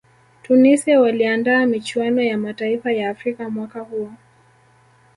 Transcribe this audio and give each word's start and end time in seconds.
tunisia 0.43 0.99
waliandaa 1.01 1.65
michuano 1.65 2.21
ya 2.21 2.37
mataifa 2.37 2.91
ya 2.91 3.09
afrika 3.09 3.49
mwaka 3.49 3.79
huo 3.79 4.11